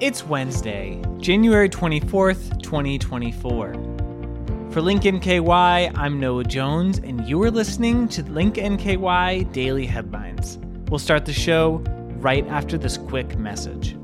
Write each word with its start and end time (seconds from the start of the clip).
It's 0.00 0.24
Wednesday, 0.24 0.98
January 1.18 1.68
24th, 1.68 2.62
2024. 2.62 3.74
For 4.70 4.80
Link 4.80 5.02
NKY, 5.02 5.92
I'm 5.94 6.18
Noah 6.18 6.44
Jones, 6.44 7.00
and 7.00 7.28
you 7.28 7.42
are 7.42 7.50
listening 7.50 8.08
to 8.08 8.22
Link 8.22 8.54
NKY 8.54 9.52
Daily 9.52 9.84
Headlines. 9.84 10.56
We'll 10.88 10.98
start 10.98 11.26
the 11.26 11.34
show 11.34 11.84
right 12.16 12.46
after 12.46 12.78
this 12.78 12.96
quick 12.96 13.36
message. 13.36 13.94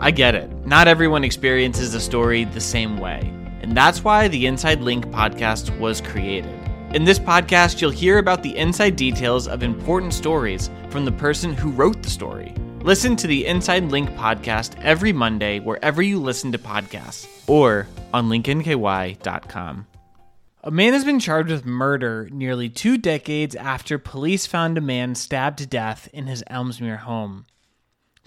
I 0.00 0.10
get 0.10 0.34
it. 0.34 0.50
Not 0.66 0.88
everyone 0.88 1.22
experiences 1.22 1.94
a 1.94 2.00
story 2.00 2.42
the 2.42 2.60
same 2.60 2.98
way, 2.98 3.20
and 3.62 3.76
that's 3.76 4.02
why 4.02 4.26
the 4.26 4.46
Inside 4.46 4.80
Link 4.80 5.06
podcast 5.10 5.78
was 5.78 6.00
created. 6.00 6.58
In 6.92 7.04
this 7.04 7.20
podcast, 7.20 7.80
you'll 7.80 7.92
hear 7.92 8.18
about 8.18 8.42
the 8.42 8.56
inside 8.56 8.96
details 8.96 9.46
of 9.46 9.62
important 9.62 10.12
stories 10.12 10.70
from 10.90 11.04
the 11.04 11.12
person 11.12 11.54
who 11.54 11.70
wrote 11.70 12.02
the 12.02 12.10
story. 12.10 12.52
Listen 12.86 13.16
to 13.16 13.26
the 13.26 13.44
Inside 13.46 13.90
Link 13.90 14.08
podcast 14.10 14.80
every 14.80 15.12
Monday 15.12 15.58
wherever 15.58 16.00
you 16.00 16.20
listen 16.20 16.52
to 16.52 16.58
podcasts 16.58 17.26
or 17.48 17.88
on 18.14 18.28
linknky.com. 18.28 19.88
A 20.62 20.70
man 20.70 20.92
has 20.92 21.04
been 21.04 21.18
charged 21.18 21.50
with 21.50 21.66
murder 21.66 22.28
nearly 22.30 22.68
two 22.68 22.96
decades 22.96 23.56
after 23.56 23.98
police 23.98 24.46
found 24.46 24.78
a 24.78 24.80
man 24.80 25.16
stabbed 25.16 25.58
to 25.58 25.66
death 25.66 26.08
in 26.12 26.28
his 26.28 26.44
Elsmere 26.48 26.98
home. 26.98 27.46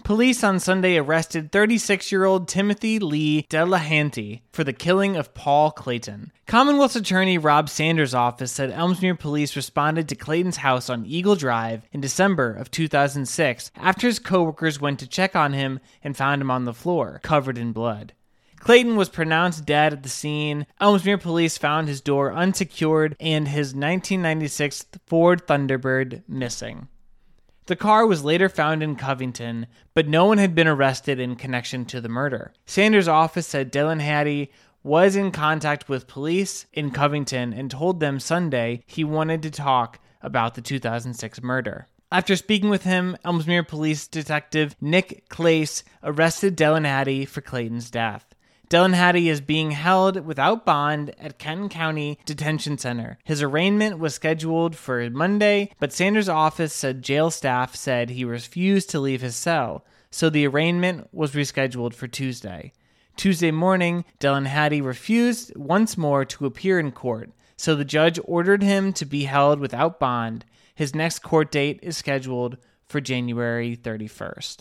Police 0.04 0.42
on 0.42 0.58
Sunday 0.58 0.96
arrested 0.96 1.52
36 1.52 2.10
year 2.10 2.24
old 2.24 2.48
Timothy 2.48 2.98
Lee 2.98 3.46
Delahanty 3.48 4.40
for 4.52 4.64
the 4.64 4.72
killing 4.72 5.16
of 5.16 5.34
Paul 5.34 5.70
Clayton. 5.70 6.32
Commonwealth's 6.46 6.96
attorney 6.96 7.38
Rob 7.38 7.68
Sanders' 7.68 8.14
office 8.14 8.50
said 8.50 8.70
Elsmere 8.72 9.14
police 9.14 9.54
responded 9.54 10.08
to 10.08 10.16
Clayton's 10.16 10.58
house 10.58 10.90
on 10.90 11.06
Eagle 11.06 11.36
Drive 11.36 11.82
in 11.92 12.00
December 12.00 12.52
of 12.52 12.70
2006 12.70 13.70
after 13.76 14.06
his 14.06 14.18
coworkers 14.18 14.80
went 14.80 14.98
to 14.98 15.06
check 15.06 15.36
on 15.36 15.52
him 15.52 15.78
and 16.02 16.16
found 16.16 16.42
him 16.42 16.50
on 16.50 16.64
the 16.64 16.74
floor, 16.74 17.20
covered 17.22 17.58
in 17.58 17.72
blood. 17.72 18.12
Clayton 18.58 18.96
was 18.96 19.08
pronounced 19.08 19.64
dead 19.64 19.92
at 19.92 20.02
the 20.02 20.08
scene. 20.08 20.66
Elsmere 20.80 21.18
police 21.18 21.56
found 21.56 21.88
his 21.88 22.00
door 22.00 22.32
unsecured 22.32 23.16
and 23.18 23.48
his 23.48 23.68
1996 23.68 24.86
Ford 25.06 25.46
Thunderbird 25.46 26.22
missing. 26.28 26.88
The 27.70 27.76
car 27.76 28.04
was 28.04 28.24
later 28.24 28.48
found 28.48 28.82
in 28.82 28.96
Covington, 28.96 29.68
but 29.94 30.08
no 30.08 30.24
one 30.24 30.38
had 30.38 30.56
been 30.56 30.66
arrested 30.66 31.20
in 31.20 31.36
connection 31.36 31.84
to 31.84 32.00
the 32.00 32.08
murder. 32.08 32.52
Sanders' 32.66 33.06
office 33.06 33.46
said 33.46 33.70
Delahanty 33.70 34.48
was 34.82 35.14
in 35.14 35.30
contact 35.30 35.88
with 35.88 36.08
police 36.08 36.66
in 36.72 36.90
Covington 36.90 37.52
and 37.52 37.70
told 37.70 38.00
them 38.00 38.18
Sunday 38.18 38.82
he 38.88 39.04
wanted 39.04 39.40
to 39.44 39.52
talk 39.52 40.00
about 40.20 40.56
the 40.56 40.60
2006 40.60 41.44
murder. 41.44 41.86
After 42.10 42.34
speaking 42.34 42.70
with 42.70 42.82
him, 42.82 43.16
Elsmere 43.24 43.62
Police 43.62 44.08
Detective 44.08 44.74
Nick 44.80 45.28
Clace 45.28 45.84
arrested 46.02 46.56
Delahanty 46.56 47.24
for 47.24 47.40
Clayton's 47.40 47.88
death. 47.88 48.34
Delahanty 48.70 49.26
is 49.26 49.40
being 49.40 49.72
held 49.72 50.24
without 50.24 50.64
bond 50.64 51.12
at 51.18 51.40
Kenton 51.40 51.68
County 51.68 52.20
Detention 52.24 52.78
Center. 52.78 53.18
His 53.24 53.42
arraignment 53.42 53.98
was 53.98 54.14
scheduled 54.14 54.76
for 54.76 55.10
Monday, 55.10 55.72
but 55.80 55.92
Sanders' 55.92 56.28
office 56.28 56.72
said 56.72 57.02
jail 57.02 57.32
staff 57.32 57.74
said 57.74 58.10
he 58.10 58.24
refused 58.24 58.88
to 58.90 59.00
leave 59.00 59.22
his 59.22 59.34
cell, 59.34 59.84
so 60.12 60.30
the 60.30 60.46
arraignment 60.46 61.08
was 61.12 61.32
rescheduled 61.32 61.94
for 61.94 62.06
Tuesday. 62.06 62.72
Tuesday 63.16 63.50
morning, 63.50 64.04
Delahanty 64.20 64.80
refused 64.80 65.52
once 65.56 65.98
more 65.98 66.24
to 66.26 66.46
appear 66.46 66.78
in 66.78 66.92
court, 66.92 67.32
so 67.56 67.74
the 67.74 67.84
judge 67.84 68.20
ordered 68.24 68.62
him 68.62 68.92
to 68.92 69.04
be 69.04 69.24
held 69.24 69.58
without 69.58 69.98
bond. 69.98 70.44
His 70.76 70.94
next 70.94 71.24
court 71.24 71.50
date 71.50 71.80
is 71.82 71.96
scheduled 71.96 72.56
for 72.86 73.00
January 73.00 73.76
31st. 73.76 74.58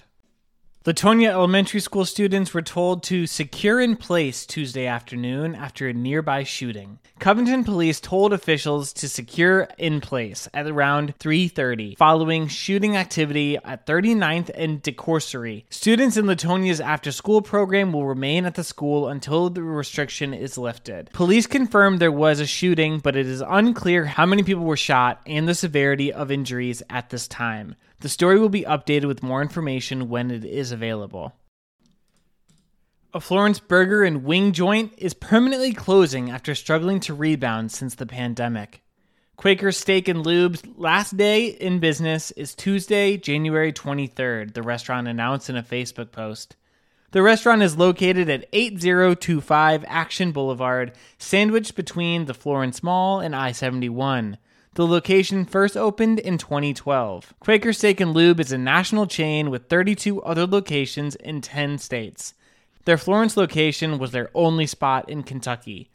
Latonia 0.85 1.27
Elementary 1.27 1.81
School 1.81 2.05
students 2.05 2.53
were 2.53 2.61
told 2.61 3.03
to 3.03 3.27
secure 3.27 3.81
in 3.81 3.97
place 3.97 4.45
Tuesday 4.45 4.87
afternoon 4.87 5.53
after 5.53 5.89
a 5.89 5.93
nearby 5.93 6.43
shooting. 6.43 6.99
Covington 7.19 7.65
police 7.65 7.99
told 7.99 8.31
officials 8.31 8.93
to 8.93 9.09
secure 9.09 9.67
in 9.77 9.99
place 9.99 10.47
at 10.53 10.67
around 10.67 11.15
3:30 11.19 11.97
following 11.97 12.47
shooting 12.47 12.95
activity 12.95 13.57
at 13.57 13.85
39th 13.85 14.49
and 14.55 14.81
Decoursey. 14.81 15.65
Students 15.69 16.15
in 16.15 16.27
Latonia's 16.27 16.79
after-school 16.79 17.41
program 17.41 17.91
will 17.91 18.05
remain 18.05 18.45
at 18.45 18.55
the 18.55 18.63
school 18.63 19.09
until 19.09 19.49
the 19.49 19.61
restriction 19.61 20.33
is 20.33 20.57
lifted. 20.57 21.09
Police 21.11 21.45
confirmed 21.45 21.99
there 21.99 22.09
was 22.09 22.39
a 22.39 22.45
shooting, 22.45 22.99
but 22.99 23.17
it 23.17 23.27
is 23.27 23.43
unclear 23.45 24.05
how 24.05 24.25
many 24.25 24.43
people 24.43 24.63
were 24.63 24.77
shot 24.77 25.19
and 25.25 25.45
the 25.45 25.55
severity 25.55 26.13
of 26.13 26.31
injuries 26.31 26.81
at 26.89 27.09
this 27.09 27.27
time. 27.27 27.75
The 28.01 28.07
story 28.07 28.39
will 28.39 28.47
be 28.47 28.61
updated 28.61 29.07
with 29.07 29.21
more 29.21 29.41
information 29.41 30.07
when 30.07 30.31
it 30.31 30.45
is 30.69 30.71
available. 30.71 31.33
A 33.11 33.19
Florence 33.19 33.59
burger 33.59 34.03
and 34.03 34.23
wing 34.23 34.51
joint 34.51 34.93
is 34.97 35.15
permanently 35.15 35.73
closing 35.73 36.29
after 36.29 36.53
struggling 36.53 36.99
to 37.01 37.15
rebound 37.15 37.71
since 37.71 37.95
the 37.95 38.05
pandemic. 38.05 38.83
Quaker 39.35 39.71
Steak 39.71 40.07
and 40.07 40.23
Lube's 40.23 40.61
last 40.77 41.17
day 41.17 41.47
in 41.47 41.79
business 41.79 42.29
is 42.31 42.53
Tuesday, 42.53 43.17
January 43.17 43.73
23rd, 43.73 44.53
the 44.53 44.61
restaurant 44.61 45.07
announced 45.07 45.49
in 45.49 45.57
a 45.57 45.63
Facebook 45.63 46.11
post. 46.11 46.55
The 47.11 47.23
restaurant 47.23 47.63
is 47.63 47.75
located 47.75 48.29
at 48.29 48.47
8025 48.53 49.85
Action 49.87 50.31
Boulevard, 50.31 50.91
sandwiched 51.17 51.73
between 51.75 52.25
the 52.25 52.35
Florence 52.35 52.83
Mall 52.83 53.21
and 53.21 53.35
I 53.35 53.53
71. 53.53 54.37
The 54.75 54.85
location 54.85 55.45
first 55.45 55.75
opened 55.75 56.19
in 56.19 56.37
2012. 56.37 57.33
Quaker 57.39 57.73
Steak 57.73 57.99
and 57.99 58.13
Lube 58.13 58.39
is 58.39 58.51
a 58.51 58.57
national 58.57 59.07
chain 59.07 59.49
with 59.49 59.67
32 59.67 60.21
other 60.21 60.45
locations 60.45 61.15
in 61.15 61.41
10 61.41 61.79
states. 61.79 62.35
Their 62.85 62.97
Florence 62.97 63.35
location 63.35 63.97
was 63.97 64.11
their 64.11 64.29
only 64.33 64.67
spot 64.67 65.09
in 65.09 65.23
Kentucky. 65.23 65.89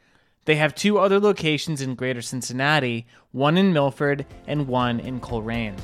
They 0.44 0.56
have 0.56 0.74
two 0.74 0.98
other 0.98 1.18
locations 1.18 1.80
in 1.80 1.94
Greater 1.94 2.20
Cincinnati, 2.20 3.06
one 3.32 3.56
in 3.56 3.72
Milford 3.72 4.26
and 4.46 4.68
one 4.68 5.00
in 5.00 5.20
Colerain. 5.20 5.78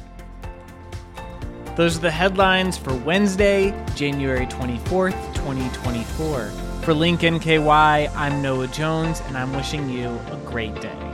Those 1.77 1.97
are 1.97 2.01
the 2.01 2.11
headlines 2.11 2.77
for 2.77 2.95
Wednesday, 2.95 3.73
January 3.95 4.47
24th, 4.47 5.35
2024. 5.35 6.51
For 6.83 6.93
Link 6.93 7.21
NKY, 7.21 8.15
I'm 8.15 8.43
Noah 8.43 8.67
Jones, 8.67 9.23
and 9.27 9.39
I'm 9.39 9.53
wishing 9.55 9.89
you 9.89 10.09
a 10.09 10.41
great 10.45 10.79
day. 10.81 11.10